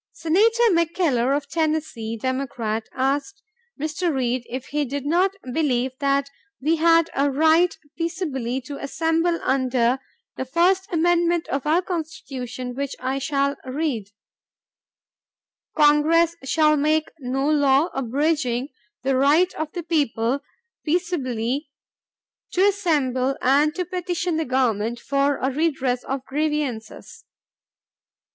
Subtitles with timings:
[0.13, 3.43] Senator McKellar of Tennessee, Democrat, asked
[3.79, 4.11] Mr.
[4.11, 6.27] Reed if he did not believe that
[6.59, 9.99] we had a right peaceably to assemble under
[10.37, 14.09] the "first amendment to our Constitution which I shall read:
[15.77, 17.89] Congress shall make no law...
[17.93, 18.69] abridging...
[19.03, 20.41] the right of the people
[20.83, 21.69] peaceably
[22.53, 27.23] to assemble, and to petition the Government for a redress of grievances."